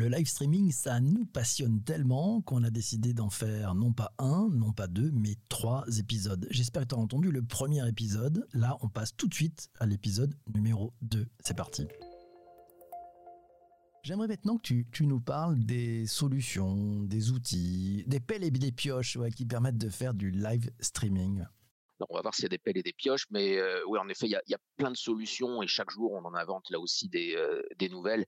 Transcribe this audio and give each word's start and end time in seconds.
Le 0.00 0.08
live 0.08 0.26
streaming, 0.26 0.72
ça 0.72 0.98
nous 0.98 1.26
passionne 1.26 1.82
tellement 1.84 2.40
qu'on 2.40 2.64
a 2.64 2.70
décidé 2.70 3.12
d'en 3.12 3.28
faire 3.28 3.74
non 3.74 3.92
pas 3.92 4.14
un, 4.16 4.48
non 4.50 4.72
pas 4.72 4.86
deux, 4.86 5.10
mais 5.12 5.34
trois 5.50 5.84
épisodes. 5.98 6.46
J'espère 6.48 6.84
que 6.84 6.88
tu 6.88 6.94
as 6.94 6.98
entendu 6.98 7.30
le 7.30 7.42
premier 7.42 7.86
épisode. 7.86 8.48
Là, 8.54 8.78
on 8.80 8.88
passe 8.88 9.14
tout 9.14 9.28
de 9.28 9.34
suite 9.34 9.68
à 9.78 9.84
l'épisode 9.84 10.34
numéro 10.54 10.94
2. 11.02 11.26
C'est 11.40 11.54
parti. 11.54 11.86
J'aimerais 14.02 14.28
maintenant 14.28 14.56
que 14.56 14.84
tu, 14.90 15.06
nous 15.06 15.20
parles 15.20 15.58
des 15.66 16.06
solutions, 16.06 17.02
des 17.02 17.32
outils, 17.32 18.02
des 18.06 18.20
pelles 18.20 18.44
et 18.44 18.50
des 18.50 18.72
pioches 18.72 19.18
qui 19.36 19.44
permettent 19.44 19.76
de 19.76 19.90
faire 19.90 20.14
du 20.14 20.30
live 20.30 20.70
streaming. 20.80 21.44
on 22.08 22.14
va 22.14 22.22
voir 22.22 22.34
s'il 22.34 22.44
y 22.44 22.46
a 22.46 22.48
des 22.48 22.56
pelles 22.56 22.78
et 22.78 22.82
des 22.82 22.94
pioches, 22.94 23.26
mais 23.28 23.58
euh, 23.58 23.82
oui, 23.86 23.98
en 23.98 24.08
effet, 24.08 24.28
il 24.28 24.30
y, 24.30 24.54
a, 24.54 24.58
plein 24.78 24.90
de 24.92 24.96
solutions 24.96 25.62
et 25.62 25.66
chaque 25.66 25.90
jour, 25.90 26.12
on 26.12 26.24
en 26.24 26.32
invente 26.32 26.70
là 26.70 26.80
aussi 26.80 27.10
des, 27.10 27.34
euh, 27.36 27.60
des 27.76 27.90
nouvelles. 27.90 28.24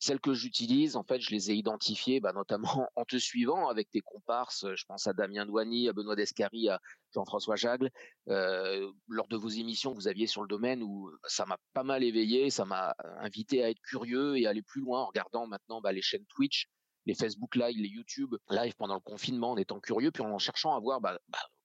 Celles 0.00 0.18
que 0.18 0.32
j'utilise, 0.32 0.96
en 0.96 1.04
fait, 1.04 1.20
je 1.20 1.30
les 1.30 1.50
ai 1.50 1.54
identifiées, 1.54 2.20
bah, 2.20 2.32
notamment 2.32 2.88
en 2.96 3.04
te 3.04 3.18
suivant 3.18 3.68
avec 3.68 3.90
tes 3.90 4.00
comparses. 4.00 4.66
Je 4.74 4.84
pense 4.86 5.06
à 5.06 5.12
Damien 5.12 5.44
Douany, 5.44 5.88
à 5.88 5.92
Benoît 5.92 6.16
Descari, 6.16 6.70
à 6.70 6.80
Jean-François 7.14 7.56
Jagle. 7.56 7.90
Euh, 8.28 8.90
lors 9.08 9.28
de 9.28 9.36
vos 9.36 9.48
émissions 9.48 9.92
vous 9.92 10.08
aviez 10.08 10.26
sur 10.26 10.40
le 10.40 10.48
domaine, 10.48 10.82
où 10.82 11.10
ça 11.26 11.44
m'a 11.44 11.58
pas 11.74 11.84
mal 11.84 12.02
éveillé, 12.02 12.48
ça 12.48 12.64
m'a 12.64 12.94
invité 13.18 13.62
à 13.62 13.68
être 13.68 13.80
curieux 13.82 14.38
et 14.38 14.46
à 14.46 14.50
aller 14.50 14.62
plus 14.62 14.80
loin 14.80 15.02
en 15.02 15.06
regardant 15.06 15.46
maintenant 15.46 15.82
bah, 15.82 15.92
les 15.92 16.02
chaînes 16.02 16.26
Twitch, 16.26 16.66
les 17.04 17.14
Facebook 17.14 17.54
Live, 17.54 17.76
les 17.76 17.88
YouTube 17.88 18.34
Live 18.48 18.74
pendant 18.78 18.94
le 18.94 19.00
confinement, 19.00 19.50
en 19.50 19.56
étant 19.58 19.80
curieux, 19.80 20.10
puis 20.10 20.22
en 20.22 20.38
cherchant 20.38 20.74
à 20.74 20.80
voir 20.80 21.02
bah, 21.02 21.18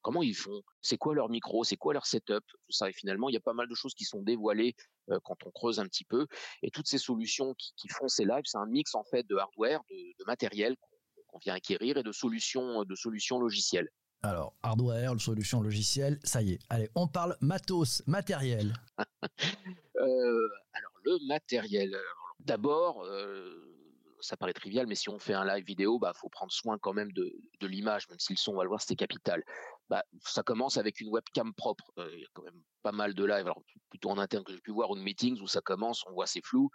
comment 0.06 0.22
ils 0.22 0.36
font, 0.36 0.62
c'est 0.82 0.98
quoi 0.98 1.16
leur 1.16 1.30
micro, 1.30 1.64
c'est 1.64 1.78
quoi 1.78 1.92
leur 1.92 2.06
setup, 2.06 2.44
tout 2.46 2.72
ça. 2.72 2.88
Et 2.88 2.94
finalement, 2.94 3.28
il 3.28 3.34
y 3.34 3.38
a 3.38 3.42
pas 3.42 3.56
mal 3.56 3.68
de 3.68 3.74
choses 3.74 3.96
qui 3.96 4.06
sont 4.06 4.22
dévoilées 4.22 4.76
euh, 5.10 5.20
quand 5.24 5.36
on 5.48 5.50
creuse 5.50 5.80
un 5.80 5.88
petit 5.88 6.06
peu. 6.06 6.28
Et 6.62 6.70
toutes 6.70 6.86
ces 6.88 7.00
solutions 7.00 7.56
qui, 7.56 7.74
qui 7.76 7.88
font 7.90 8.08
ces 8.08 8.24
lives, 8.24 8.44
c'est 8.46 8.60
un 8.60 8.68
mix 8.68 8.94
en 8.94 9.04
fait 9.04 9.26
de 9.28 9.36
hardware, 9.36 9.82
de, 9.90 9.96
de 9.96 10.26
matériel 10.28 10.76
qu'on 11.26 11.40
vient 11.40 11.56
acquérir 11.56 11.98
et 11.98 12.04
de 12.04 12.12
solutions, 12.12 12.84
de 12.84 12.94
solutions 12.96 13.40
logicielles. 13.40 13.90
Alors, 14.22 14.56
hardware, 14.62 15.20
solutions 15.20 15.62
logicielles, 15.62 16.20
ça 16.24 16.44
y 16.44 16.52
est. 16.52 16.60
Allez, 16.70 16.90
on 16.94 17.08
parle 17.08 17.36
matos, 17.42 18.04
matériel. 18.06 18.76
euh, 20.00 20.50
alors, 20.74 20.92
le 21.04 21.28
matériel. 21.28 21.98
D'abord, 22.40 23.04
euh, 23.06 23.76
ça 24.26 24.38
paraît 24.38 24.54
trivial, 24.54 24.88
mais 24.88 24.96
si 24.96 25.10
on 25.10 25.20
fait 25.20 25.34
un 25.34 25.46
live 25.46 25.66
vidéo, 25.66 26.00
bah 26.00 26.14
faut 26.16 26.30
prendre 26.30 26.52
soin 26.52 26.78
quand 26.80 26.94
même 26.94 27.12
de, 27.12 27.32
de 27.60 27.68
l'image, 27.68 28.10
même 28.10 28.20
si 28.20 28.34
le 28.34 28.38
son, 28.38 28.54
on 28.54 28.58
va 28.58 28.64
le 28.64 28.70
voir, 28.70 28.82
c'était 28.82 28.96
capital. 28.96 29.44
Bah, 29.90 30.04
ça 30.22 30.44
commence 30.44 30.78
avec 30.78 31.00
une 31.00 31.10
webcam 31.10 31.54
propre. 31.54 31.92
Euh, 31.98 32.10
il 32.14 32.22
y 32.22 32.24
a 32.24 32.28
quand 32.34 32.44
même 32.44 32.62
pas 32.82 32.92
mal 32.92 33.14
de 33.14 33.24
live, 33.24 33.46
alors 33.46 33.64
plutôt 33.90 34.10
en 34.10 34.18
interne 34.18 34.44
que 34.44 34.52
j'ai 34.52 34.62
pu 34.62 34.72
voir, 34.72 34.92
ou 34.92 34.96
de 34.96 35.02
meetings 35.02 35.40
où 35.42 35.48
ça 35.48 35.62
commence, 35.62 36.04
on 36.08 36.14
voit 36.14 36.28
c'est 36.28 36.46
flou. 36.46 36.70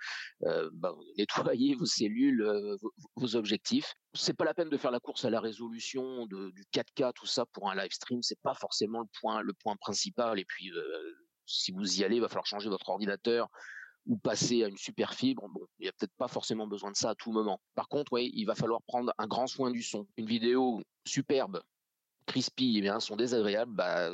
Euh, 0.45 0.71
bah, 0.73 0.95
nettoyez 1.19 1.75
vos 1.75 1.87
cellules, 1.87 2.43
euh, 2.43 2.77
vos, 2.81 2.93
vos, 3.17 3.37
objectifs. 3.37 3.95
C'est 4.15 4.35
pas 4.35 4.45
la 4.45 4.55
peine 4.55 4.71
de 4.71 4.77
faire 4.77 4.91
la 4.91 5.01
course 5.01 5.25
à 5.25 5.31
la 5.31 5.41
résolution 5.41 6.27
du 6.27 6.65
4K, 6.73 7.13
tout 7.15 7.27
ça 7.27 7.47
pour 7.47 7.71
un 7.71 7.75
live 7.77 7.93
stream. 7.93 8.23
C'est 8.23 8.41
pas 8.43 8.55
forcément 8.55 9.01
le 9.01 9.09
point, 9.21 9.43
le 9.43 9.53
point 9.55 9.77
principal. 9.77 10.39
Et 10.39 10.45
puis, 10.45 10.71
euh, 10.73 11.13
si 11.47 11.73
vous 11.73 12.01
y 12.01 12.05
allez, 12.05 12.17
il 12.17 12.23
va 12.23 12.29
falloir 12.29 12.47
changer 12.47 12.69
votre 12.69 12.89
ordinateur 12.89 13.49
ou 14.07 14.17
passer 14.17 14.65
à 14.65 14.69
une 14.69 14.79
super 14.79 15.15
fibre, 15.15 15.49
bon, 15.49 15.67
il 15.79 15.83
n'y 15.83 15.89
a 15.89 15.93
peut-être 15.93 16.15
pas 16.17 16.29
forcément 16.29 16.67
besoin 16.67 16.91
de 16.91 16.97
ça 16.97 17.11
à 17.11 17.15
tout 17.15 17.33
moment. 17.33 17.61
Par 17.75 17.89
contre, 17.89 18.13
oui, 18.13 18.31
il 18.35 18.45
va 18.45 18.55
falloir 18.55 18.83
prendre 18.83 19.13
un 19.19 19.27
grand 19.27 19.47
soin 19.47 19.71
du 19.71 19.83
son. 19.83 20.09
Une 20.17 20.27
vidéo 20.27 20.83
superbe, 21.07 21.63
crispy 22.31 22.79
et 22.79 22.81
bien 22.81 22.97
un 22.97 23.01
son 23.01 23.17
désagréable, 23.17 23.73
bah, 23.73 24.09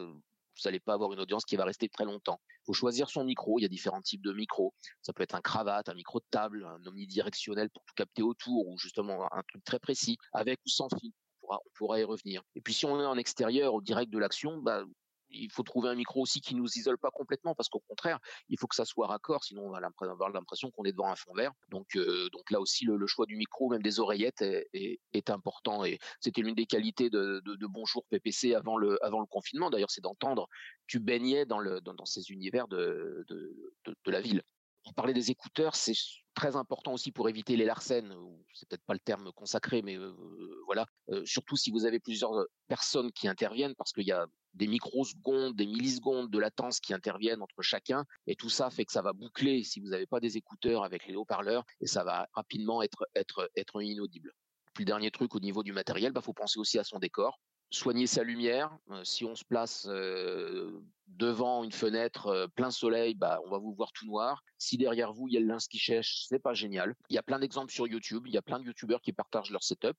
vous 0.56 0.62
n'allez 0.64 0.80
pas 0.80 0.94
avoir 0.94 1.12
une 1.12 1.20
audience 1.20 1.44
qui 1.44 1.56
va 1.56 1.64
rester 1.64 1.88
très 1.88 2.06
longtemps. 2.06 2.40
Il 2.48 2.66
faut 2.66 2.72
choisir 2.72 3.10
son 3.10 3.24
micro. 3.24 3.58
Il 3.58 3.62
y 3.62 3.66
a 3.66 3.68
différents 3.68 4.00
types 4.00 4.24
de 4.24 4.32
micros. 4.32 4.72
Ça 5.02 5.12
peut 5.12 5.22
être 5.22 5.34
un 5.34 5.42
cravate, 5.42 5.90
un 5.90 5.94
micro 5.94 6.18
de 6.18 6.24
table, 6.30 6.64
un 6.64 6.84
omnidirectionnel 6.86 7.68
pour 7.68 7.82
tout 7.84 7.94
capter 7.94 8.22
autour, 8.22 8.68
ou 8.68 8.78
justement 8.78 9.28
un 9.32 9.42
truc 9.48 9.62
très 9.64 9.78
précis, 9.78 10.16
avec 10.32 10.58
ou 10.64 10.68
sans 10.70 10.88
fil. 10.98 11.12
On 11.42 11.46
pourra, 11.46 11.60
on 11.66 11.70
pourra 11.74 12.00
y 12.00 12.04
revenir. 12.04 12.42
Et 12.54 12.62
puis 12.62 12.72
si 12.72 12.86
on 12.86 12.98
est 13.00 13.04
en 13.04 13.18
extérieur, 13.18 13.74
au 13.74 13.82
direct 13.82 14.10
de 14.10 14.18
l'action, 14.18 14.56
bah, 14.56 14.82
il 15.30 15.50
faut 15.50 15.62
trouver 15.62 15.88
un 15.88 15.94
micro 15.94 16.22
aussi 16.22 16.40
qui 16.40 16.54
nous 16.54 16.66
isole 16.76 16.98
pas 16.98 17.10
complètement 17.10 17.54
parce 17.54 17.68
qu'au 17.68 17.82
contraire, 17.88 18.18
il 18.48 18.58
faut 18.58 18.66
que 18.66 18.74
ça 18.74 18.84
soit 18.84 19.06
raccord, 19.06 19.44
sinon 19.44 19.66
on 19.66 19.70
va 19.70 19.80
avoir 20.10 20.30
l'impression 20.30 20.70
qu'on 20.70 20.84
est 20.84 20.92
devant 20.92 21.10
un 21.10 21.16
fond 21.16 21.32
vert. 21.34 21.52
Donc, 21.68 21.96
euh, 21.96 22.28
donc 22.30 22.50
là 22.50 22.60
aussi, 22.60 22.84
le, 22.84 23.06
choix 23.06 23.26
du 23.26 23.36
micro, 23.36 23.68
même 23.70 23.82
des 23.82 24.00
oreillettes, 24.00 24.42
est, 24.42 25.30
important. 25.30 25.84
Et 25.84 25.98
c'était 26.20 26.42
l'une 26.42 26.54
des 26.54 26.66
qualités 26.66 27.10
de, 27.10 27.42
de, 27.44 27.66
Bonjour 27.66 28.04
PPC 28.06 28.54
avant 28.54 28.76
le, 28.76 28.98
confinement. 29.28 29.70
D'ailleurs, 29.70 29.90
c'est 29.90 30.00
d'entendre 30.00 30.48
tu 30.86 31.00
baignais 31.00 31.46
dans, 31.46 31.58
le, 31.58 31.80
dans, 31.80 32.04
ces 32.04 32.30
univers 32.30 32.68
de, 32.68 33.26
de 33.28 34.10
la 34.10 34.20
ville. 34.20 34.42
On 34.86 34.92
parlait 34.92 35.12
des 35.12 35.30
écouteurs, 35.30 35.74
c'est 35.74 35.94
très 36.34 36.54
important 36.54 36.92
aussi 36.92 37.10
pour 37.10 37.28
éviter 37.28 37.56
les 37.56 37.64
larcènes. 37.64 38.14
C'est 38.54 38.68
peut-être 38.68 38.84
pas 38.84 38.94
le 38.94 39.00
terme 39.00 39.32
consacré, 39.32 39.82
mais 39.82 39.98
voilà. 40.64 40.86
Surtout 41.24 41.56
si 41.56 41.70
vous 41.70 41.84
avez 41.84 41.98
plusieurs 41.98 42.32
personnes 42.68 43.10
qui 43.12 43.26
interviennent, 43.26 43.74
parce 43.74 43.92
qu'il 43.92 44.06
y 44.06 44.12
a 44.12 44.26
des 44.54 44.68
microsecondes, 44.68 45.54
des 45.56 45.66
millisecondes 45.66 46.30
de 46.30 46.38
latence 46.38 46.80
qui 46.80 46.94
interviennent 46.94 47.42
entre 47.42 47.62
chacun. 47.62 48.04
Et 48.26 48.36
tout 48.36 48.48
ça 48.48 48.70
fait 48.70 48.84
que 48.84 48.92
ça 48.92 49.02
va 49.02 49.12
boucler 49.12 49.64
si 49.64 49.80
vous 49.80 49.88
n'avez 49.88 50.06
pas 50.06 50.20
des 50.20 50.36
écouteurs 50.36 50.84
avec 50.84 51.06
les 51.06 51.16
haut-parleurs 51.16 51.64
et 51.80 51.86
ça 51.86 52.04
va 52.04 52.28
rapidement 52.32 52.82
être, 52.82 53.06
être, 53.14 53.50
être 53.56 53.82
inaudible. 53.82 54.32
Puis 54.72 54.84
le 54.84 54.86
dernier 54.86 55.10
truc 55.10 55.34
au 55.34 55.40
niveau 55.40 55.62
du 55.62 55.72
matériel, 55.72 56.12
bah, 56.12 56.20
faut 56.20 56.32
penser 56.32 56.58
aussi 56.58 56.78
à 56.78 56.84
son 56.84 56.98
décor. 56.98 57.40
Soigner 57.70 58.06
sa 58.06 58.22
lumière. 58.22 58.76
Si 59.04 59.24
on 59.24 59.34
se 59.34 59.44
place 59.44 59.86
devant 61.08 61.64
une 61.64 61.72
fenêtre 61.72 62.48
plein 62.54 62.70
soleil, 62.70 63.14
bah, 63.14 63.40
on 63.44 63.50
va 63.50 63.58
vous 63.58 63.74
voir 63.74 63.92
tout 63.92 64.06
noir. 64.06 64.42
Si 64.58 64.76
derrière 64.76 65.12
vous 65.12 65.28
il 65.28 65.34
y 65.34 65.36
a 65.36 65.40
le 65.40 65.46
lynx 65.46 65.66
qui 65.68 65.78
chèche, 65.78 66.24
c'est 66.28 66.38
pas 66.38 66.54
génial. 66.54 66.94
Il 67.10 67.14
y 67.14 67.18
a 67.18 67.22
plein 67.22 67.38
d'exemples 67.38 67.72
sur 67.72 67.86
YouTube. 67.86 68.24
Il 68.26 68.32
y 68.32 68.38
a 68.38 68.42
plein 68.42 68.60
de 68.60 68.64
YouTubeurs 68.64 69.00
qui 69.00 69.12
partagent 69.12 69.50
leur 69.50 69.62
setup. 69.62 69.96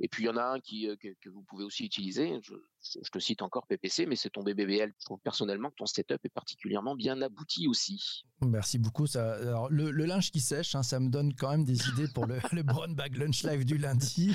Et 0.00 0.08
puis 0.08 0.24
il 0.24 0.26
y 0.26 0.28
en 0.28 0.36
a 0.36 0.44
un 0.44 0.60
qui 0.60 0.88
que, 1.00 1.08
que 1.20 1.28
vous 1.28 1.42
pouvez 1.42 1.64
aussi 1.64 1.84
utiliser. 1.84 2.38
Je, 2.42 2.54
je 3.02 3.10
te 3.10 3.18
cite 3.18 3.42
encore 3.42 3.66
PPC, 3.66 4.06
mais 4.06 4.16
c'est 4.16 4.30
ton 4.30 4.42
BBBL. 4.42 4.92
Je 4.98 5.04
trouve 5.04 5.20
personnellement 5.20 5.70
que 5.70 5.76
ton 5.76 5.86
setup 5.86 6.18
est 6.24 6.32
particulièrement 6.32 6.94
bien 6.94 7.20
abouti 7.22 7.68
aussi. 7.68 8.24
Merci 8.42 8.78
beaucoup. 8.78 9.06
Ça, 9.06 9.34
alors, 9.34 9.70
le, 9.70 9.90
le 9.90 10.04
linge 10.04 10.30
qui 10.30 10.40
sèche, 10.40 10.74
hein, 10.74 10.82
ça 10.82 11.00
me 11.00 11.08
donne 11.08 11.34
quand 11.34 11.50
même 11.50 11.64
des 11.64 11.88
idées 11.88 12.08
pour 12.12 12.26
le, 12.26 12.38
le 12.52 12.62
Brown 12.62 12.94
Bag 12.94 13.16
Lunch 13.16 13.42
Live 13.44 13.64
du 13.64 13.78
lundi. 13.78 14.34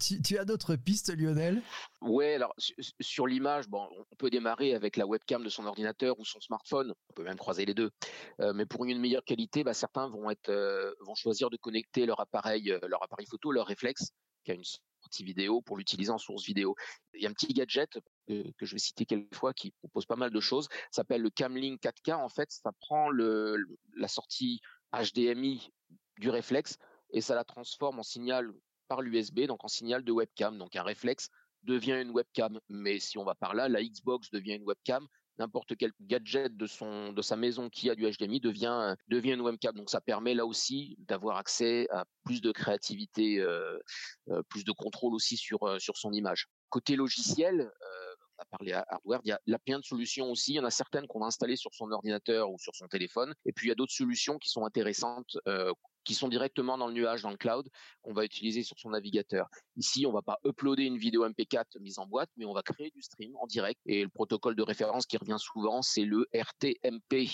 tu, 0.00 0.22
tu, 0.22 0.38
as 0.38 0.44
d'autres 0.44 0.76
pistes, 0.76 1.14
Lionel? 1.16 1.62
Ouais, 2.00 2.34
alors 2.34 2.54
sur 3.00 3.26
l'image, 3.26 3.68
bon, 3.68 3.88
on 4.10 4.16
peut 4.16 4.30
démarrer 4.30 4.74
avec 4.74 4.96
la 4.96 5.06
webcam 5.06 5.42
de 5.42 5.48
son 5.48 5.66
ordinateur 5.66 6.18
ou 6.18 6.24
son 6.24 6.40
smartphone. 6.40 6.92
On 7.10 7.12
peut 7.14 7.24
même 7.24 7.36
croiser 7.36 7.64
les 7.66 7.74
deux. 7.74 7.90
Euh, 8.40 8.52
mais 8.54 8.66
pour 8.66 8.84
une 8.84 8.98
meilleure 8.98 9.24
qualité, 9.24 9.64
bah, 9.64 9.74
certains 9.74 10.08
vont 10.08 10.30
être 10.30 10.48
euh, 10.48 10.92
vont 11.00 11.14
choisir 11.14 11.50
de 11.50 11.56
connecter 11.56 12.06
leur 12.06 12.20
appareil, 12.20 12.70
euh, 12.70 12.78
leur 12.88 13.02
appareil 13.02 13.26
photo, 13.26 13.52
leur 13.52 13.66
réflexe, 13.66 14.12
qui 14.46 14.52
a 14.52 14.54
une 14.54 14.64
sortie 14.64 15.24
vidéo 15.24 15.60
pour 15.60 15.76
l'utiliser 15.76 16.10
en 16.10 16.18
source 16.18 16.44
vidéo. 16.44 16.76
Il 17.14 17.22
y 17.22 17.26
a 17.26 17.30
un 17.30 17.32
petit 17.32 17.52
gadget 17.52 17.98
que, 18.28 18.52
je 18.60 18.72
vais 18.72 18.78
citer 18.78 19.04
quelques 19.04 19.34
fois 19.34 19.52
qui 19.52 19.72
propose 19.72 20.06
pas 20.06 20.16
mal 20.16 20.30
de 20.30 20.40
choses. 20.40 20.68
S'appelle 20.90 21.20
le 21.22 21.30
Camlink 21.30 21.82
4K. 21.82 22.14
En 22.14 22.28
fait, 22.28 22.50
ça 22.50 22.70
prend 22.80 23.10
la 23.10 24.08
sortie 24.08 24.60
HDMI 24.92 25.70
du 26.18 26.30
réflexe 26.30 26.78
et 27.10 27.20
ça 27.20 27.34
la 27.34 27.44
transforme 27.44 27.98
en 27.98 28.04
signal 28.04 28.52
par 28.88 29.02
l'USB, 29.02 29.46
donc 29.46 29.64
en 29.64 29.68
signal 29.68 30.04
de 30.04 30.12
webcam. 30.12 30.56
Donc 30.58 30.76
un 30.76 30.84
réflexe 30.84 31.28
devient 31.64 32.00
une 32.00 32.10
webcam. 32.10 32.60
Mais 32.68 33.00
si 33.00 33.18
on 33.18 33.24
va 33.24 33.34
par 33.34 33.54
là, 33.54 33.68
la 33.68 33.82
Xbox 33.82 34.30
devient 34.30 34.54
une 34.54 34.64
webcam, 34.64 35.06
n'importe 35.38 35.76
quel 35.76 35.92
gadget 36.00 36.56
de 36.56 36.66
son 36.66 37.12
de 37.12 37.22
sa 37.22 37.36
maison 37.36 37.68
qui 37.68 37.90
a 37.90 37.94
du 37.94 38.10
HDMI 38.10 38.40
devient 38.40 38.94
devient 39.08 39.32
une 39.32 39.40
webcam. 39.40 39.74
Donc 39.74 39.90
ça 39.90 40.00
permet 40.00 40.34
là 40.34 40.46
aussi 40.46 40.96
d'avoir 40.98 41.36
accès 41.36 41.86
à 41.90 42.04
plus 42.24 42.40
de 42.40 42.52
créativité, 42.52 43.38
euh, 43.40 43.78
euh, 44.30 44.42
plus 44.48 44.64
de 44.64 44.72
contrôle 44.72 45.14
aussi 45.14 45.36
sur 45.36 45.62
euh, 45.64 45.78
sur 45.78 45.96
son 45.96 46.12
image. 46.12 46.48
Côté 46.68 46.96
logiciel, 46.96 47.70
on 48.38 48.42
a 48.42 48.44
parlé 48.50 48.72
à 48.72 48.84
hardware, 48.88 49.20
il 49.24 49.28
y 49.28 49.32
a, 49.32 49.40
il 49.46 49.52
y 49.52 49.54
a 49.54 49.58
plein 49.58 49.78
de 49.78 49.84
solutions 49.84 50.30
aussi. 50.30 50.52
Il 50.52 50.56
y 50.56 50.60
en 50.60 50.64
a 50.64 50.70
certaines 50.70 51.06
qu'on 51.06 51.22
a 51.22 51.26
installées 51.26 51.56
sur 51.56 51.72
son 51.74 51.90
ordinateur 51.90 52.50
ou 52.50 52.58
sur 52.58 52.74
son 52.74 52.86
téléphone, 52.88 53.34
et 53.44 53.52
puis 53.52 53.66
il 53.66 53.68
y 53.70 53.72
a 53.72 53.74
d'autres 53.74 53.94
solutions 53.94 54.38
qui 54.38 54.50
sont 54.50 54.64
intéressantes 54.64 55.38
qui 56.06 56.14
sont 56.14 56.28
directement 56.28 56.78
dans 56.78 56.86
le 56.86 56.94
nuage, 56.94 57.22
dans 57.22 57.30
le 57.30 57.36
cloud, 57.36 57.68
qu'on 58.00 58.14
va 58.14 58.24
utiliser 58.24 58.62
sur 58.62 58.78
son 58.78 58.90
navigateur. 58.90 59.48
Ici, 59.76 60.06
on 60.06 60.12
va 60.12 60.22
pas 60.22 60.38
uploader 60.46 60.84
une 60.84 60.96
vidéo 60.96 61.28
MP4 61.28 61.78
mise 61.80 61.98
en 61.98 62.06
boîte, 62.06 62.30
mais 62.36 62.46
on 62.46 62.54
va 62.54 62.62
créer 62.62 62.90
du 62.94 63.02
stream 63.02 63.32
en 63.36 63.46
direct. 63.46 63.80
Et 63.84 64.02
le 64.02 64.08
protocole 64.08 64.56
de 64.56 64.62
référence 64.62 65.04
qui 65.04 65.18
revient 65.18 65.36
souvent, 65.38 65.82
c'est 65.82 66.04
le 66.04 66.26
RTMP. 66.32 67.28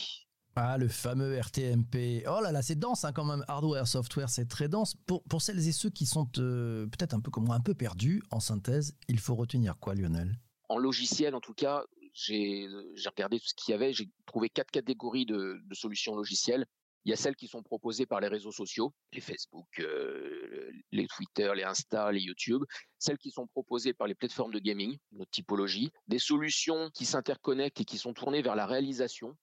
Ah, 0.54 0.76
le 0.76 0.88
fameux 0.88 1.38
RTMP. 1.38 2.24
Oh 2.26 2.40
là 2.42 2.52
là, 2.52 2.62
c'est 2.62 2.78
dense 2.78 3.04
hein, 3.04 3.12
quand 3.12 3.24
même. 3.24 3.44
Hardware, 3.48 3.86
software, 3.86 4.28
c'est 4.28 4.46
très 4.46 4.68
dense. 4.68 4.94
Pour, 5.06 5.22
pour 5.24 5.40
celles 5.40 5.66
et 5.66 5.72
ceux 5.72 5.90
qui 5.90 6.04
sont 6.04 6.28
euh, 6.38 6.86
peut-être 6.86 7.14
un 7.14 7.20
peu 7.20 7.30
comme 7.30 7.44
moi, 7.44 7.54
un 7.54 7.60
peu 7.60 7.74
perdus 7.74 8.22
en 8.30 8.40
synthèse, 8.40 8.94
il 9.08 9.18
faut 9.18 9.34
retenir 9.34 9.78
quoi, 9.78 9.94
Lionel? 9.94 10.38
En 10.68 10.78
logiciel, 10.78 11.34
en 11.34 11.40
tout 11.40 11.54
cas, 11.54 11.84
j'ai 12.14 12.68
regardé 13.06 13.38
tout 13.38 13.46
ce 13.46 13.54
qu'il 13.54 13.72
y 13.72 13.74
avait. 13.74 13.92
J'ai 13.92 14.10
trouvé 14.26 14.48
quatre 14.50 14.70
catégories 14.70 15.26
de, 15.26 15.58
de 15.62 15.74
solutions 15.74 16.14
logicielles. 16.14 16.66
Il 17.04 17.10
y 17.10 17.12
a 17.12 17.16
celles 17.16 17.34
qui 17.34 17.48
sont 17.48 17.62
proposées 17.62 18.06
par 18.06 18.20
les 18.20 18.28
réseaux 18.28 18.52
sociaux, 18.52 18.94
les 19.12 19.20
Facebook, 19.20 19.66
euh, 19.80 20.70
les 20.92 21.06
Twitter, 21.08 21.52
les 21.56 21.64
Insta, 21.64 22.12
les 22.12 22.20
YouTube. 22.20 22.62
Celles 22.98 23.18
qui 23.18 23.30
sont 23.30 23.48
proposées 23.48 23.92
par 23.92 24.06
les 24.06 24.14
plateformes 24.14 24.52
de 24.52 24.60
gaming, 24.60 24.96
notre 25.12 25.30
typologie. 25.30 25.90
Des 26.06 26.20
solutions 26.20 26.90
qui 26.94 27.04
s'interconnectent 27.04 27.80
et 27.80 27.84
qui 27.84 27.98
sont 27.98 28.12
tournées 28.12 28.42
vers 28.42 28.54
la 28.54 28.66
réalisation. 28.66 29.36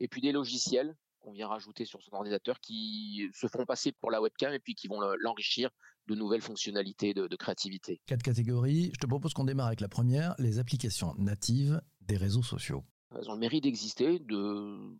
Et 0.00 0.08
puis 0.08 0.22
des 0.22 0.32
logiciels 0.32 0.96
qu'on 1.20 1.32
vient 1.32 1.48
rajouter 1.48 1.84
sur 1.84 2.00
son 2.02 2.14
ordinateur 2.14 2.60
qui 2.60 3.28
se 3.34 3.46
font 3.46 3.66
passer 3.66 3.92
pour 3.92 4.10
la 4.10 4.22
webcam 4.22 4.54
et 4.54 4.58
puis 4.58 4.74
qui 4.74 4.88
vont 4.88 5.00
l'enrichir 5.00 5.70
de 6.06 6.14
nouvelles 6.14 6.40
fonctionnalités 6.40 7.14
de, 7.14 7.26
de 7.26 7.36
créativité. 7.36 8.00
Quatre 8.06 8.22
catégories. 8.22 8.90
Je 8.94 9.00
te 9.00 9.06
propose 9.06 9.34
qu'on 9.34 9.44
démarre 9.44 9.66
avec 9.66 9.80
la 9.80 9.88
première, 9.88 10.34
les 10.38 10.58
applications 10.58 11.14
natives 11.18 11.82
des 12.00 12.16
réseaux 12.16 12.44
sociaux. 12.44 12.84
Elles 13.14 13.28
ont 13.28 13.34
le 13.34 13.40
mérite 13.40 13.64
d'exister, 13.64 14.18
de, 14.20 14.96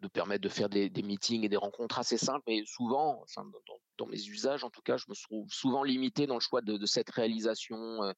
de 0.00 0.08
permettre 0.08 0.42
de 0.42 0.48
faire 0.48 0.68
des, 0.68 0.88
des, 0.88 1.02
meetings 1.02 1.44
et 1.44 1.48
des 1.48 1.56
rencontres 1.56 1.98
assez 1.98 2.18
simples, 2.18 2.42
mais 2.46 2.62
souvent, 2.66 3.20
enfin, 3.22 3.44
dans, 3.44 3.78
dans, 3.98 4.06
mes 4.06 4.22
usages 4.26 4.64
en 4.64 4.70
tout 4.70 4.82
cas, 4.82 4.96
je 4.96 5.04
me 5.08 5.14
trouve 5.14 5.46
souvent 5.50 5.84
limité 5.84 6.26
dans 6.26 6.34
le 6.34 6.40
choix 6.40 6.62
de, 6.62 6.76
de 6.76 6.86
cette 6.86 7.10
réalisation 7.10 8.02
euh, 8.02 8.12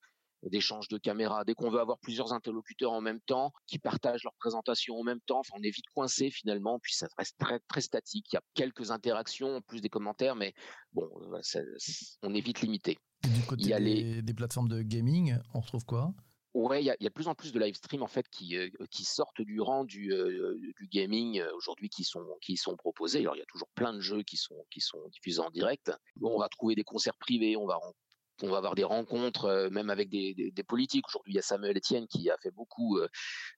d'échange 0.44 0.88
de 0.88 0.98
caméras. 0.98 1.44
Dès 1.44 1.54
qu'on 1.54 1.70
veut 1.70 1.80
avoir 1.80 1.98
plusieurs 1.98 2.32
interlocuteurs 2.32 2.92
en 2.92 3.00
même 3.00 3.20
temps, 3.20 3.52
qui 3.66 3.78
partagent 3.78 4.24
leur 4.24 4.34
présentation 4.34 4.96
en 4.96 5.02
même 5.02 5.20
temps, 5.20 5.40
enfin, 5.40 5.54
on 5.58 5.62
est 5.62 5.70
vite 5.70 5.86
coincé 5.94 6.30
finalement, 6.30 6.78
puis 6.80 6.94
ça 6.94 7.06
reste 7.18 7.36
très, 7.38 7.60
très 7.60 7.80
statique. 7.80 8.26
Il 8.32 8.36
y 8.36 8.38
a 8.38 8.42
quelques 8.54 8.90
interactions, 8.90 9.56
en 9.56 9.60
plus 9.60 9.80
des 9.80 9.88
commentaires, 9.88 10.36
mais 10.36 10.54
bon, 10.92 11.10
ça, 11.42 11.60
on 12.22 12.34
est 12.34 12.40
vite 12.40 12.60
limité. 12.60 12.98
Et 13.24 13.28
du 13.28 13.42
côté 13.42 13.62
il 13.62 13.68
y 13.68 13.74
a 13.74 13.78
des, 13.78 13.84
les... 13.84 14.22
des 14.22 14.34
plateformes 14.34 14.68
de 14.68 14.82
gaming, 14.82 15.36
on 15.54 15.60
retrouve 15.60 15.84
quoi? 15.84 16.12
Ouais, 16.54 16.82
il 16.82 16.84
y 16.84 16.90
a, 16.90 16.96
de 17.00 17.08
plus 17.08 17.28
en 17.28 17.34
plus 17.34 17.50
de 17.50 17.58
live 17.58 17.74
stream 17.74 18.02
en 18.02 18.06
fait 18.06 18.28
qui, 18.28 18.58
euh, 18.58 18.68
qui 18.90 19.04
sortent 19.04 19.40
du 19.40 19.60
rang 19.62 19.84
du, 19.84 20.12
euh, 20.12 20.60
gaming 20.92 21.40
euh, 21.40 21.50
aujourd'hui 21.54 21.88
qui 21.88 22.04
sont 22.04 22.26
qui 22.42 22.58
sont 22.58 22.76
proposés. 22.76 23.20
Alors 23.20 23.36
il 23.36 23.38
y 23.38 23.42
a 23.42 23.46
toujours 23.46 23.68
plein 23.74 23.94
de 23.94 24.00
jeux 24.00 24.22
qui 24.22 24.36
sont 24.36 24.66
qui 24.70 24.80
sont 24.82 25.00
diffusés 25.08 25.40
en 25.40 25.50
direct. 25.50 25.90
On 26.20 26.38
va 26.38 26.48
trouver 26.50 26.74
des 26.74 26.84
concerts 26.84 27.16
privés, 27.16 27.56
on 27.56 27.66
va 27.66 27.78
on 28.42 28.50
va 28.50 28.58
avoir 28.58 28.74
des 28.74 28.84
rencontres, 28.84 29.44
euh, 29.46 29.70
même 29.70 29.88
avec 29.88 30.10
des, 30.10 30.34
des, 30.34 30.50
des 30.50 30.62
politiques. 30.62 31.06
Aujourd'hui, 31.08 31.32
il 31.32 31.36
y 31.36 31.38
a 31.38 31.42
Samuel 31.42 31.76
Etienne 31.76 32.06
qui 32.06 32.28
a 32.28 32.36
fait 32.42 32.50
beaucoup 32.50 32.98
euh, 32.98 33.08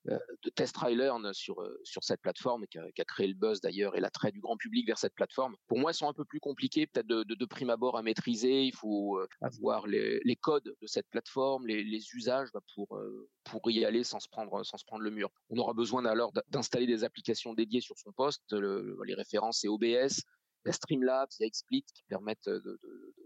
euh 0.09 0.19
de 0.43 0.51
test 0.51 0.75
try 0.75 0.95
learn 0.95 1.33
sur 1.33 1.57
sur 1.85 2.05
cette 2.05 2.21
plateforme, 2.21 2.67
qui 2.67 2.79
a, 2.79 2.91
qui 2.93 3.01
a 3.01 3.05
créé 3.05 3.27
le 3.27 3.35
buzz 3.35 3.61
d'ailleurs 3.61 3.97
et 3.97 4.01
l'attrait 4.01 4.31
du 4.31 4.41
grand 4.41 4.57
public 4.57 4.87
vers 4.87 4.99
cette 4.99 5.15
plateforme. 5.15 5.57
Pour 5.69 5.79
moi, 5.79 5.91
elles 5.91 5.97
sont 5.97 6.09
un 6.09 6.13
peu 6.13 6.25
plus 6.25 6.41
compliquées, 6.41 6.87
peut-être 6.87 7.07
de, 7.07 7.23
de, 7.23 7.35
de, 7.35 7.45
prime 7.47 7.71
abord 7.71 7.97
à 7.97 8.03
maîtriser. 8.03 8.65
Il 8.65 8.75
faut 8.75 9.19
avoir 9.41 9.87
les, 9.87 10.21
les 10.25 10.37
codes 10.37 10.75
de 10.81 10.87
cette 10.87 11.09
plateforme, 11.09 11.67
les, 11.67 11.83
les 11.83 12.03
usages 12.15 12.51
bah, 12.53 12.61
pour 12.75 13.01
pour 13.45 13.71
y 13.71 13.85
aller 13.85 14.05
sans 14.05 14.21
se 14.21 14.29
prendre 14.29 14.65
sans 14.65 14.77
se 14.77 14.85
prendre 14.85 15.03
le 15.03 15.11
mur. 15.11 15.31
On 15.49 15.59
aura 15.59 15.73
besoin 15.73 16.05
alors 16.05 16.33
d'installer 16.49 16.87
des 16.87 17.05
applications 17.05 17.55
dédiées 17.55 17.81
sur 17.81 17.99
son 17.99 18.13
poste. 18.13 18.43
Le, 18.53 18.99
les 19.07 19.15
références 19.15 19.61
c'est 19.61 19.69
OBS, 19.69 20.23
il 20.65 20.67
y 20.67 20.69
a 20.69 20.73
Streamlabs, 20.73 21.31
il 21.39 21.45
y 21.45 21.47
a 21.47 21.51
XSplit 21.51 21.85
qui 21.95 22.05
permettent 22.09 22.51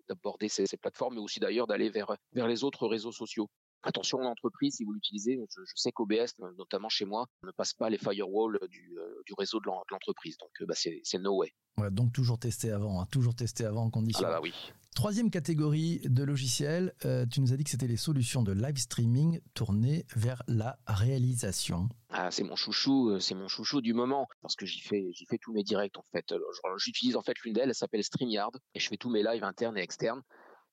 d'aborder 0.09 0.49
ces, 0.49 0.67
ces, 0.67 0.77
plateformes, 0.77 1.15
mais 1.15 1.21
aussi 1.21 1.41
d'ailleurs 1.41 1.67
d'aller 1.67 1.91
vers, 1.91 2.17
vers 2.33 2.49
les 2.49 2.65
autres 2.65 2.87
réseaux 2.87 3.13
sociaux. 3.13 3.49
Attention, 3.83 4.19
l'entreprise, 4.19 4.77
si 4.77 4.85
vous 4.85 4.93
l'utilisez, 4.93 5.39
je, 5.57 5.61
je, 5.65 5.73
sais 5.77 5.93
qu'OBS, 5.93 6.35
notamment 6.57 6.89
chez 6.89 7.05
moi, 7.05 7.27
ne 7.45 7.53
passe 7.53 7.75
pas 7.75 7.89
les 7.89 7.99
firewalls 7.99 8.59
du, 8.69 8.99
euh, 8.99 9.23
du 9.25 9.35
réseau 9.39 9.61
de 9.61 9.67
l'entreprise. 9.91 10.37
Donc, 10.39 10.51
euh, 10.61 10.67
bah, 10.67 10.75
c'est 10.75 11.19
no 11.19 11.37
way. 11.37 11.53
Ouais, 11.77 11.91
donc, 11.91 12.13
toujours 12.13 12.41
tester 12.41 12.73
avant, 12.73 13.01
hein, 13.01 13.07
toujours 13.11 13.37
tester 13.37 13.65
avant 13.65 13.85
en 13.85 13.91
condition. 13.91 14.27
Ah 14.27 14.33
bah 14.33 14.41
oui. 14.43 14.53
Troisième 14.99 15.31
catégorie 15.31 16.01
de 16.07 16.25
logiciels, 16.25 16.93
euh, 17.05 17.25
tu 17.25 17.41
nous 17.41 17.53
as 17.53 17.57
dit 17.57 17.63
que 17.63 17.71
c'était 17.71 17.87
les 17.87 17.97
solutions 17.97 18.43
de 18.43 18.51
live 18.51 18.79
streaming 18.79 19.41
tournées 19.55 20.05
vers 20.17 20.43
la 20.49 20.77
réalisation. 20.89 21.89
Ah, 22.09 22.33
c'est 22.33 22.43
mon 22.43 22.57
chouchou, 22.57 23.11
euh, 23.11 23.21
c'est 23.21 23.37
mon 23.37 23.47
chouchou 23.47 23.81
du 23.81 23.95
moment 23.95 24.27
parce 24.43 24.57
que 24.57 24.67
j'y 24.67 24.81
fais, 24.81 25.13
j'y 25.13 25.25
fais 25.27 25.39
tous 25.39 25.53
mes 25.53 25.63
directs 25.63 25.97
en 25.99 26.05
fait. 26.11 26.35
J'utilise 26.79 27.15
en 27.15 27.23
fait 27.23 27.39
l'une 27.45 27.53
d'elles, 27.53 27.69
elle 27.69 27.77
s'appelle 27.77 28.03
StreamYard 28.03 28.59
et 28.75 28.81
je 28.81 28.89
fais 28.89 28.97
tous 28.97 29.09
mes 29.09 29.23
lives 29.23 29.45
internes 29.45 29.79
et 29.79 29.83
externes 29.83 30.23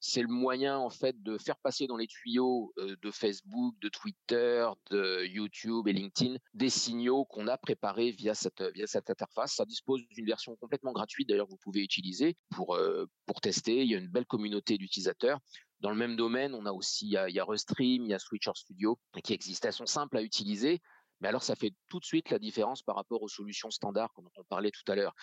c'est 0.08 0.22
le 0.22 0.28
moyen 0.28 0.78
en 0.78 0.92
fait 0.92 1.22
de 1.24 1.40
faire 1.40 1.58
passer 1.58 1.88
dans 1.88 1.98
les 1.98 2.06
tuyaux 2.06 2.72
de 2.78 3.12
Facebook, 3.12 3.76
de 3.80 3.90
Twitter, 3.90 4.68
de 4.92 5.26
YouTube 5.26 5.88
et 5.88 5.94
LinkedIn 5.94 6.36
des 6.54 6.70
signaux 6.70 7.26
qu'on 7.26 7.48
a 7.48 7.58
préparés 7.58 8.12
via 8.12 8.36
cette 8.36 8.62
via 8.76 8.86
cette 8.86 9.10
interface. 9.10 9.56
Ça 9.56 9.66
dispose 9.66 10.06
d'une 10.10 10.28
version 10.28 10.56
complètement 10.58 10.92
gratuite 10.92 11.28
d'ailleurs 11.28 11.48
que 11.48 11.52
vous 11.52 11.58
pouvez 11.58 11.82
utiliser 11.82 12.38
pour 12.52 12.80
pour 13.26 13.42
tester. 13.42 13.82
Il 13.82 13.90
y 13.90 13.96
a 13.96 13.98
une 13.98 14.08
belle 14.08 14.28
communauté 14.28 14.78
d'utilisateurs. 14.78 15.40
Dans 15.80 15.90
le 15.90 15.98
même 15.98 16.16
domaine, 16.16 16.54
on 16.54 16.68
a 16.68 16.72
aussi 16.72 17.08
il 17.08 17.34
y 17.34 17.40
a 17.40 17.46
Restream, 17.46 18.04
il 18.04 18.10
y 18.10 18.14
a 18.14 18.20
Switcher 18.20 18.52
Studio 18.54 19.00
qui 19.24 19.34
existent. 19.34 19.68
Elles 19.68 19.74
sont 19.74 19.88
simples 19.88 20.18
à 20.18 20.22
utiliser, 20.22 20.82
mais 21.20 21.30
alors 21.30 21.42
ça 21.42 21.56
fait 21.56 21.74
tout 21.90 22.00
de 22.00 22.06
suite 22.06 22.30
la 22.30 22.38
différence 22.38 22.84
par 22.84 22.96
rapport 22.96 23.24
aux 23.24 23.28
solutions 23.28 23.72
standards 23.72 24.12
dont 24.18 24.32
on 24.38 24.44
parlait 24.44 24.72
tout 24.72 24.92
à 24.92 24.96
l'heure. 24.96 25.16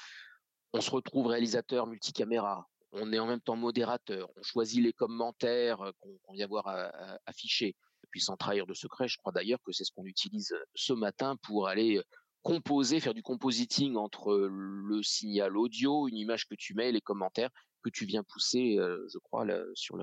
On 0.72 0.80
se 0.80 0.90
retrouve 0.90 1.28
réalisateur 1.28 1.86
multicaméra, 1.86 2.66
on 2.92 3.12
est 3.12 3.18
en 3.18 3.26
même 3.26 3.40
temps 3.40 3.56
modérateur, 3.56 4.30
on 4.36 4.42
choisit 4.42 4.82
les 4.82 4.92
commentaires 4.92 5.80
euh, 5.80 5.92
qu'on 6.00 6.10
qu 6.10 6.34
vient 6.34 6.46
voir 6.46 6.68
euh, 6.68 6.88
euh, 6.94 7.16
affichés. 7.26 7.74
Et 8.04 8.06
puis 8.10 8.20
sans 8.20 8.36
trahir 8.36 8.66
de 8.66 8.74
secret, 8.74 9.08
je 9.08 9.16
crois 9.16 9.32
d'ailleurs 9.32 9.60
que 9.64 9.72
c'est 9.72 9.84
ce 9.84 9.92
qu'on 9.92 10.04
utilise 10.04 10.54
ce 10.74 10.92
matin 10.92 11.36
pour 11.42 11.68
aller 11.68 12.02
composer, 12.42 12.98
faire 12.98 13.14
du 13.14 13.22
compositing 13.22 13.96
entre 13.96 14.34
le 14.34 15.02
signal 15.04 15.56
audio, 15.56 16.08
une 16.08 16.16
image 16.16 16.46
que 16.46 16.56
tu 16.56 16.74
mets, 16.74 16.90
les 16.90 17.00
commentaires 17.00 17.50
que 17.82 17.90
tu 17.90 18.06
viens 18.06 18.22
pousser, 18.22 18.76
je 18.78 19.18
crois, 19.18 19.46
sur, 19.74 19.96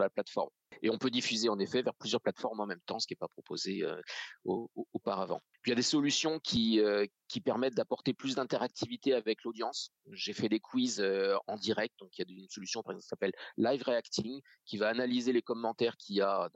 la 0.00 0.10
plateforme. 0.10 0.50
Et 0.82 0.90
on 0.90 0.98
peut 0.98 1.10
diffuser 1.10 1.48
en 1.48 1.58
effet 1.58 1.82
vers 1.82 1.94
plusieurs 1.94 2.20
plateformes 2.20 2.60
en 2.60 2.66
même 2.66 2.80
temps, 2.86 2.98
ce 2.98 3.06
qui 3.06 3.12
n'est 3.12 3.18
pas 3.18 3.28
proposé 3.28 3.82
euh, 3.82 4.00
au, 4.44 4.70
auparavant. 4.92 5.40
Puis 5.62 5.70
il 5.70 5.72
y 5.72 5.72
a 5.72 5.76
des 5.76 5.82
solutions 5.82 6.38
qui, 6.38 6.80
euh, 6.80 7.06
qui 7.28 7.40
permettent 7.40 7.74
d'apporter 7.74 8.14
plus 8.14 8.34
d'interactivité 8.34 9.12
avec 9.12 9.42
l'audience. 9.44 9.92
J'ai 10.12 10.32
fait 10.32 10.48
des 10.48 10.60
quiz 10.60 11.00
euh, 11.00 11.36
en 11.46 11.56
direct, 11.56 11.94
donc 11.98 12.10
il 12.16 12.26
y 12.26 12.34
a 12.34 12.42
une 12.42 12.48
solution 12.48 12.82
qui 12.82 13.02
s'appelle 13.02 13.32
Live 13.56 13.82
Reacting, 13.82 14.40
qui 14.64 14.78
va 14.78 14.88
analyser 14.88 15.32
les 15.32 15.42
commentaires 15.42 15.96
qu'il 15.96 16.16
y 16.16 16.22
a 16.22 16.48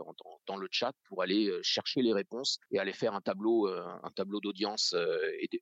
dans, 0.46 0.56
le 0.56 0.68
chat 0.70 0.92
pour 1.08 1.22
aller 1.22 1.50
chercher 1.62 2.00
les 2.00 2.12
réponses 2.12 2.58
et 2.70 2.78
aller 2.78 2.92
faire 2.92 3.14
un 3.14 3.20
tableau, 3.20 3.68
d'audience 4.40 4.94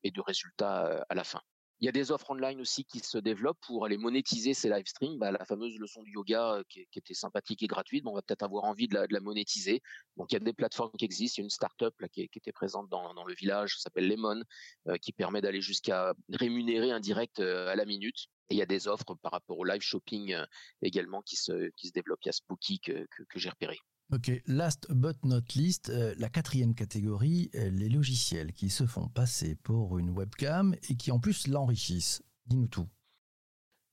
et 0.03 0.11
de 0.11 0.21
résultats 0.21 1.05
à 1.09 1.15
la 1.15 1.25
fin. 1.25 1.41
Il 1.83 1.87
y 1.87 1.89
a 1.89 1.93
des 1.93 2.13
offres 2.13 2.31
online 2.31 2.61
aussi 2.61 2.85
qui 2.85 3.01
se 3.01 3.19
développent 3.19 3.59
pour 3.67 3.85
aller 3.85 3.99
monétiser 3.99 4.55
ces 4.55 4.69
live 4.69 4.87
streams. 4.87 5.19
Bah, 5.19 5.33
la 5.33 5.45
fameuse 5.45 5.77
leçon 5.81 6.01
du 6.05 6.13
yoga 6.13 6.55
euh, 6.55 6.63
qui, 6.69 6.87
était 6.95 7.13
sympathique 7.13 7.61
et 7.65 7.67
gratuite, 7.67 8.05
on 8.07 8.15
va 8.15 8.23
peut-être 8.23 8.45
avoir 8.45 8.63
envie 8.63 8.87
de 8.87 8.95
la, 8.95 9.21
monétiser. 9.21 9.83
Donc 10.17 10.31
il 10.31 10.35
y 10.35 10.37
a 10.37 10.39
des 10.39 10.53
plateformes 10.53 10.93
qui 10.97 11.05
existent. 11.05 11.39
Il 11.39 11.41
y 11.41 11.43
a 11.43 11.47
une 11.47 11.51
start-up 11.51 11.93
là, 11.99 12.09
qui, 12.09 12.23
était 12.23 12.53
présente 12.53 12.89
dans, 12.89 13.25
le 13.25 13.35
village, 13.35 13.81
s'appelle 13.81 14.07
Lemon, 14.07 14.45
euh, 14.87 14.97
qui 14.99 15.11
permet 15.11 15.41
d'aller 15.41 15.61
jusqu'à 15.61 16.15
rémunérer 16.29 16.93
un 16.93 17.01
direct 17.01 17.41
euh, 17.41 17.67
à 17.67 17.75
la 17.75 17.85
minute. 17.85 18.29
Et 18.51 18.55
il 18.55 18.59
y 18.59 18.63
a 18.63 18.67
des 18.67 18.87
offres 18.87 19.17
par 19.21 19.33
rapport 19.33 19.59
au 19.59 19.65
live 19.65 19.83
shopping 19.83 20.37
également 20.83 21.21
qui 21.23 21.35
se, 21.35 21.73
développent. 21.95 22.21
Il 22.23 22.27
y 22.27 22.29
a 22.29 22.33
Spooky 22.33 22.79
que, 22.79 22.93
que, 23.11 23.25
que 23.25 23.39
j'ai 23.41 23.51
repéré. 23.51 23.79
Ok, 24.13 24.31
last 24.47 24.93
but 24.93 25.25
not 25.25 25.41
least, 25.57 25.89
euh, 25.89 26.15
la 26.19 26.29
quatrième 26.29 26.75
catégorie, 26.75 27.51
euh, 27.55 27.71
les 27.71 27.89
logiciels 27.89 28.53
qui 28.53 28.69
se 28.69 28.85
font 28.85 29.09
passer 29.09 29.55
pour 29.55 29.99
une 29.99 30.11
webcam 30.11 30.77
et 30.91 30.97
qui 30.99 31.11
en 31.11 31.19
plus 31.19 31.47
l'enrichissent. 31.47 32.23
Dis-nous 32.45 32.69
tout. 32.69 32.87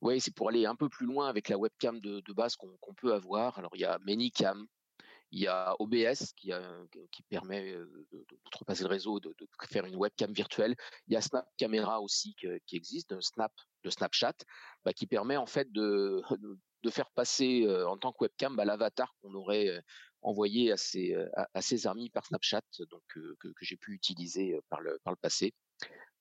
Oui, 0.02 0.20
c'est 0.20 0.36
pour 0.36 0.50
aller 0.50 0.66
un 0.66 0.76
peu 0.76 0.90
plus 0.90 1.06
loin 1.06 1.30
avec 1.30 1.48
la 1.48 1.58
webcam 1.58 2.02
de, 2.02 2.20
de 2.20 2.34
base 2.34 2.58
qu'on 2.58 2.68
qu 2.68 2.94
peut 2.98 3.14
avoir. 3.14 3.58
Alors 3.60 3.72
il 3.76 3.80
y 3.80 3.86
a 3.86 3.98
Manycam, 4.06 4.68
il 5.32 5.40
y 5.40 5.48
a 5.48 5.74
OBS 5.80 6.34
qui, 6.36 6.52
a, 6.52 6.70
permet 7.30 7.72
euh, 7.72 7.88
d'outrepasser 8.44 8.84
le 8.84 8.90
réseau, 8.90 9.22
de, 9.22 9.34
de, 9.40 9.48
faire 9.70 9.86
une 9.86 9.96
webcam 9.96 10.34
virtuelle. 10.34 10.76
Il 11.08 11.14
y 11.14 11.16
a 11.16 11.22
Snap 11.22 11.48
Camera 11.56 12.02
aussi 12.02 12.36
qui 12.66 12.76
existe, 12.76 13.14
de 13.14 13.22
Snap, 13.22 13.54
de 13.86 13.90
Snapchat, 13.90 14.36
bah, 14.84 14.92
qui 14.92 15.08
permet 15.08 15.38
en 15.38 15.46
fait 15.46 15.72
de, 15.72 16.22
de 16.84 16.90
faire 16.90 17.10
passer 17.12 17.66
en 17.88 17.98
tant 17.98 18.12
que 18.12 18.24
webcam 18.24 18.58
bah, 18.58 18.66
l'avatar 18.66 19.16
qu'on 19.22 19.34
aurait 19.34 19.82
envoyé 20.22 20.72
à 20.72 20.78
ses, 20.78 21.14
euh, 21.14 21.28
à, 21.36 21.48
à 21.54 21.62
ses 21.62 21.88
amis 21.88 22.10
par 22.10 22.26
Snapchat, 22.26 22.62
donc 22.92 23.02
que, 23.08 23.36
que 23.40 23.52
j'ai 23.62 23.78
pu 23.78 23.94
utiliser 23.94 24.60
par 24.70 24.82
le, 24.82 25.00
par 25.04 25.14
le 25.14 25.18
passé. 25.18 25.54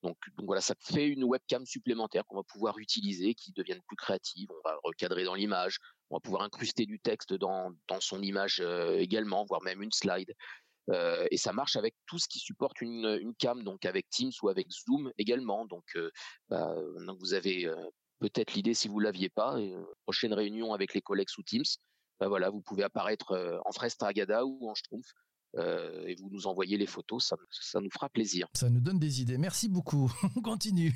Donc, 0.02 0.16
donc, 0.36 0.46
voilà, 0.46 0.60
ça 0.60 0.74
fait 0.80 1.08
une 1.08 1.24
webcam 1.24 1.66
supplémentaire 1.66 2.24
qu'on 2.26 2.36
va 2.36 2.44
pouvoir 2.44 2.78
utiliser, 2.78 3.34
qui 3.34 3.52
devienne 3.52 3.80
plus 3.88 3.96
créative. 3.96 4.48
On 4.50 4.68
va 4.68 4.76
recadrer 4.84 5.24
dans 5.24 5.34
l'image, 5.34 5.78
on 6.10 6.16
va 6.16 6.20
pouvoir 6.20 6.42
incruster 6.42 6.86
du 6.86 7.00
texte 7.00 7.34
dans, 7.34 7.72
dans 7.88 8.00
son 8.00 8.22
image 8.22 8.60
euh, 8.60 8.96
également, 8.98 9.44
voire 9.44 9.62
même 9.62 9.82
une 9.82 9.90
slide. 9.90 10.32
Euh, 10.90 11.26
et 11.32 11.36
ça 11.36 11.52
marche 11.52 11.74
avec 11.74 11.94
tout 12.06 12.18
ce 12.18 12.28
qui 12.28 12.38
supporte 12.38 12.80
une, 12.80 13.18
une 13.20 13.34
cam, 13.34 13.64
donc 13.64 13.84
avec 13.84 14.08
Teams 14.08 14.30
ou 14.42 14.48
avec 14.48 14.68
Zoom 14.70 15.12
également. 15.18 15.66
Donc, 15.66 15.84
euh, 15.96 16.10
bah, 16.48 16.74
donc 17.04 17.18
vous 17.18 17.34
avez 17.34 17.68
peut-être 18.20 18.54
l'idée 18.54 18.74
si 18.74 18.86
vous 18.88 19.00
l'aviez 19.00 19.28
pas. 19.28 19.58
Prochaine 20.04 20.32
réunion 20.32 20.72
avec 20.72 20.94
les 20.94 21.02
collègues 21.02 21.28
sous 21.28 21.42
Teams, 21.42 21.64
bah 22.20 22.28
voilà, 22.28 22.50
vous 22.50 22.60
pouvez 22.60 22.82
apparaître 22.82 23.60
en 23.64 23.72
fraise 23.72 23.96
Tagada 23.96 24.44
ou 24.44 24.68
en 24.68 24.74
Schtroumpf 24.74 25.12
euh, 25.56 26.04
et 26.06 26.14
vous 26.16 26.28
nous 26.30 26.46
envoyez 26.46 26.76
les 26.76 26.86
photos, 26.86 27.24
ça, 27.24 27.36
ça, 27.50 27.80
nous 27.80 27.90
fera 27.90 28.08
plaisir. 28.08 28.48
Ça 28.54 28.68
nous 28.68 28.80
donne 28.80 28.98
des 28.98 29.22
idées. 29.22 29.38
Merci 29.38 29.68
beaucoup. 29.68 30.12
On 30.36 30.42
continue. 30.42 30.94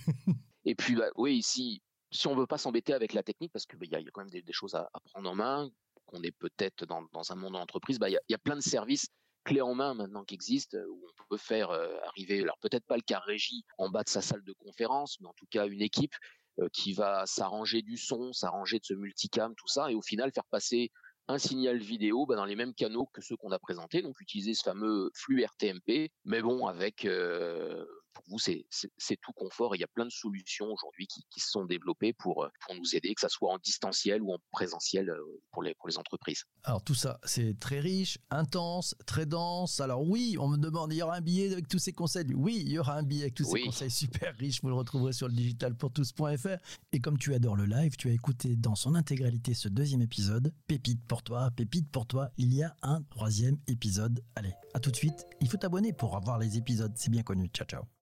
et 0.65 0.75
puis, 0.75 0.95
bah, 0.95 1.09
oui, 1.17 1.43
si, 1.43 1.83
si 2.11 2.27
on 2.27 2.35
veut 2.35 2.47
pas 2.47 2.59
s'embêter 2.59 2.93
avec 2.93 3.15
la 3.15 3.23
technique, 3.23 3.53
parce 3.53 3.67
qu'il 3.67 3.79
bah, 3.79 3.87
y, 3.87 3.91
y, 3.91 4.09
a 4.09 4.11
quand 4.13 4.21
même 4.21 4.31
des, 4.31 4.43
des 4.43 4.53
choses 4.53 4.75
à, 4.75 4.91
à, 4.93 5.01
prendre 5.01 5.31
en 5.31 5.35
main, 5.35 5.71
qu'on 6.07 6.23
est 6.23 6.33
peut-être 6.33 6.85
dans, 6.85 7.03
dans, 7.13 7.33
un 7.33 7.35
monde 7.35 7.55
d'entreprise, 7.55 7.99
bah, 7.99 8.11
il 8.11 8.13
y, 8.13 8.33
y, 8.33 8.35
a 8.35 8.39
plein 8.39 8.57
de 8.57 8.61
services 8.61 9.09
clés 9.45 9.63
en 9.63 9.75
main 9.75 9.95
maintenant 9.95 10.23
qui 10.23 10.35
existent 10.35 10.79
où 10.79 11.03
on 11.19 11.25
peut 11.31 11.37
faire 11.39 11.71
euh, 11.71 11.97
arriver, 12.05 12.43
alors 12.43 12.59
peut-être 12.61 12.87
pas 12.87 12.97
le 12.97 13.03
cas 13.03 13.19
régie 13.19 13.65
en 13.79 13.89
bas 13.89 14.05
de 14.05 14.09
sa 14.09 14.21
salle 14.21 14.45
de 14.45 14.53
conférence, 14.53 15.19
mais 15.21 15.27
en 15.27 15.33
tout 15.33 15.47
cas 15.51 15.67
une 15.67 15.83
équipe 15.83 16.15
euh, 16.61 16.69
qui 16.73 16.93
va 16.93 17.27
s'arranger 17.27 17.83
du 17.83 17.97
son, 17.97 18.33
s'arranger 18.33 18.79
de 18.79 18.85
ce 18.85 18.95
multicam, 18.95 19.55
tout 19.57 19.67
ça, 19.67 19.91
et 19.91 19.95
au 19.95 20.03
final 20.03 20.31
faire 20.33 20.45
passer 20.45 20.93
un 21.29 21.39
signal 21.39 21.79
vidéo 21.79 22.27
bah, 22.27 22.37
dans 22.37 22.45
les 22.45 22.57
mêmes 22.57 22.75
canaux 22.75 23.07
que 23.13 23.21
ceux 23.21 23.37
qu'on 23.37 23.53
a 23.53 23.59
présentés, 23.59 24.03
donc 24.03 24.21
utiliser 24.21 24.55
ce 24.55 24.63
fameux 24.63 25.11
flux 25.15 25.45
RTMP, 25.45 26.11
mais 26.25 26.43
bon, 26.43 26.67
avec 26.67 27.05
euh, 27.05 27.85
pour 28.13 28.25
vous, 28.29 28.39
c'est 28.39 29.17
tout 29.21 29.33
confort. 29.33 29.75
il 29.77 29.81
y 29.81 29.85
a 29.85 29.89
plein 29.89 30.05
de 30.05 30.11
solutions 30.11 30.67
aujourd'hui 30.67 31.07
qui, 31.07 31.41
se 31.41 31.51
sont 31.51 31.65
développées 31.65 32.13
pour, 32.13 32.49
pour 32.65 32.75
nous 32.75 32.95
aider, 32.95 33.15
que 33.15 33.21
ce 33.21 33.29
soit 33.29 33.53
en 33.53 33.59
distanciel 33.59 34.23
ou 34.23 34.33
en 34.33 34.39
présentiel 34.53 35.13
pour 35.51 35.63
les, 35.63 35.75
pour 35.75 35.89
les 35.89 35.99
entreprises. 35.99 36.45
Alors 36.65 36.83
tout 36.83 36.95
ça, 36.95 37.19
c'est 37.25 37.59
très 37.59 37.81
riche, 37.81 38.19
intense, 38.31 38.95
très 39.07 39.27
dense. 39.27 39.81
Alors 39.81 40.03
oui, 40.03 40.37
on 40.39 40.49
me 40.49 40.57
demande, 40.57 40.93
il 40.93 40.99
y 40.99 41.03
aura 41.03 41.17
un 41.17 41.21
billet 41.21 41.53
avec 41.53 41.69
tous 41.69 41.79
ces 41.79 41.93
conseils? 41.93 42.33
Oui, 42.35 42.63
il 42.65 42.73
y 42.73 42.79
aura 42.79 42.97
un 42.97 43.03
billet 43.03 43.23
avec 43.23 43.35
tous 43.35 43.45
ces 43.45 43.63
conseils 43.63 43.91
super 43.91 44.35
riches. 44.37 44.63
Vous 44.63 44.69
le 44.69 44.75
retrouverez 44.75 45.13
sur 45.13 45.29
le 45.29 45.35
digitalpourtous.fr. 45.35 46.59
Et 46.93 47.01
comme 47.01 47.19
tu 47.19 47.35
adores 47.35 47.57
le 47.57 47.67
live, 47.67 47.97
tu 47.97 48.09
as 48.09 48.13
écouté 48.13 48.57
dans 48.57 48.75
son 48.75 48.95
intégralité 48.95 49.55
ce 49.55 49.69
deuxième 49.69 50.03
épisode. 50.03 50.53
Pépite 50.67 51.05
pour 51.07 51.23
toi, 51.23 51.51
pépite 51.51 51.91
pour 51.91 52.07
toi. 52.07 52.31
Il 52.37 52.55
y 52.55 52.63
a 52.63 52.75
un 52.83 53.03
troisième 53.03 53.59
épisode. 53.67 54.23
Allez, 54.35 54.55
à 54.75 54.81
tout 54.81 54.91
de 54.91 54.97
suite. 54.97 55.27
Il 55.41 55.49
faut 55.49 55.57
t'abonner 55.57 55.93
pour 55.93 56.17
avoir 56.17 56.39
les 56.39 56.57
épisodes. 56.57 56.93
C'est 56.97 57.11
bien 57.11 57.23
connu. 57.23 57.49
Ciao, 57.49 57.67
ciao. 57.67 58.02